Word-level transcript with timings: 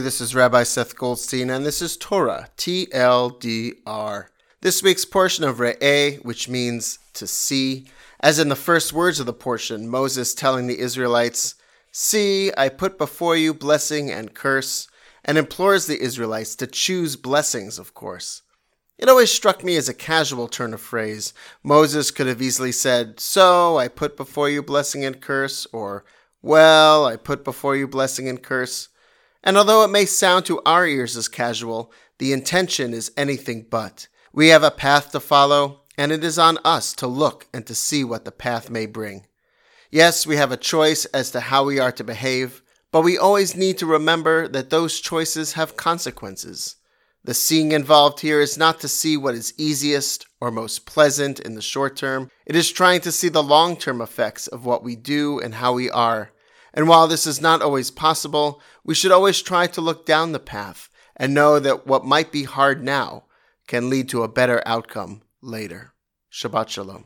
this 0.00 0.20
is 0.22 0.34
Rabbi 0.34 0.62
Seth 0.62 0.96
Goldstein, 0.96 1.50
and 1.50 1.66
this 1.66 1.82
is 1.82 1.94
Torah, 1.94 2.48
TLDR. 2.56 4.26
This 4.62 4.82
week's 4.82 5.04
portion 5.04 5.44
of 5.44 5.58
Re'eh, 5.58 6.24
which 6.24 6.48
means 6.48 6.98
to 7.12 7.26
see, 7.26 7.86
as 8.20 8.38
in 8.38 8.48
the 8.48 8.56
first 8.56 8.94
words 8.94 9.20
of 9.20 9.26
the 9.26 9.34
portion, 9.34 9.90
Moses 9.90 10.32
telling 10.34 10.66
the 10.66 10.78
Israelites, 10.78 11.54
See, 11.92 12.50
I 12.56 12.70
put 12.70 12.96
before 12.96 13.36
you 13.36 13.52
blessing 13.52 14.10
and 14.10 14.32
curse, 14.32 14.88
and 15.22 15.36
implores 15.36 15.86
the 15.86 16.00
Israelites 16.00 16.56
to 16.56 16.66
choose 16.66 17.16
blessings, 17.16 17.78
of 17.78 17.92
course. 17.92 18.40
It 18.96 19.10
always 19.10 19.30
struck 19.30 19.62
me 19.62 19.76
as 19.76 19.88
a 19.90 19.94
casual 19.94 20.48
turn 20.48 20.72
of 20.72 20.80
phrase. 20.80 21.34
Moses 21.62 22.10
could 22.10 22.26
have 22.26 22.40
easily 22.40 22.72
said, 22.72 23.20
So, 23.20 23.76
I 23.76 23.88
put 23.88 24.16
before 24.16 24.48
you 24.48 24.62
blessing 24.62 25.04
and 25.04 25.20
curse, 25.20 25.66
or, 25.74 26.06
Well, 26.40 27.04
I 27.04 27.16
put 27.16 27.44
before 27.44 27.76
you 27.76 27.86
blessing 27.86 28.28
and 28.28 28.42
curse. 28.42 28.88
And 29.42 29.56
although 29.56 29.82
it 29.84 29.88
may 29.88 30.04
sound 30.04 30.44
to 30.46 30.60
our 30.66 30.86
ears 30.86 31.16
as 31.16 31.28
casual, 31.28 31.92
the 32.18 32.32
intention 32.32 32.92
is 32.92 33.12
anything 33.16 33.66
but. 33.70 34.06
We 34.32 34.48
have 34.48 34.62
a 34.62 34.70
path 34.70 35.12
to 35.12 35.20
follow, 35.20 35.80
and 35.96 36.12
it 36.12 36.22
is 36.22 36.38
on 36.38 36.58
us 36.64 36.92
to 36.94 37.06
look 37.06 37.48
and 37.52 37.66
to 37.66 37.74
see 37.74 38.04
what 38.04 38.24
the 38.24 38.32
path 38.32 38.70
may 38.70 38.86
bring. 38.86 39.26
Yes, 39.90 40.26
we 40.26 40.36
have 40.36 40.52
a 40.52 40.56
choice 40.56 41.04
as 41.06 41.30
to 41.32 41.40
how 41.40 41.64
we 41.64 41.78
are 41.78 41.92
to 41.92 42.04
behave, 42.04 42.62
but 42.92 43.00
we 43.00 43.16
always 43.18 43.56
need 43.56 43.78
to 43.78 43.86
remember 43.86 44.46
that 44.48 44.70
those 44.70 45.00
choices 45.00 45.54
have 45.54 45.76
consequences. 45.76 46.76
The 47.24 47.34
seeing 47.34 47.72
involved 47.72 48.20
here 48.20 48.40
is 48.40 48.56
not 48.56 48.80
to 48.80 48.88
see 48.88 49.16
what 49.16 49.34
is 49.34 49.52
easiest 49.58 50.26
or 50.40 50.50
most 50.50 50.86
pleasant 50.86 51.40
in 51.40 51.54
the 51.54 51.62
short 51.62 51.96
term. 51.96 52.30
It 52.46 52.56
is 52.56 52.70
trying 52.70 53.00
to 53.02 53.12
see 53.12 53.28
the 53.28 53.42
long 53.42 53.76
term 53.76 54.00
effects 54.00 54.46
of 54.46 54.64
what 54.64 54.82
we 54.82 54.96
do 54.96 55.38
and 55.38 55.54
how 55.54 55.72
we 55.72 55.90
are 55.90 56.30
and 56.72 56.88
while 56.88 57.08
this 57.08 57.26
is 57.26 57.40
not 57.40 57.62
always 57.62 57.90
possible, 57.90 58.60
we 58.84 58.94
should 58.94 59.12
always 59.12 59.42
try 59.42 59.66
to 59.68 59.80
look 59.80 60.06
down 60.06 60.32
the 60.32 60.38
path 60.38 60.88
and 61.16 61.34
know 61.34 61.58
that 61.58 61.86
what 61.86 62.04
might 62.04 62.32
be 62.32 62.44
hard 62.44 62.82
now 62.82 63.24
can 63.66 63.90
lead 63.90 64.08
to 64.08 64.22
a 64.22 64.28
better 64.28 64.62
outcome 64.66 65.22
later. 65.42 65.92
Shabbat 66.32 66.68
Shalom. 66.68 66.98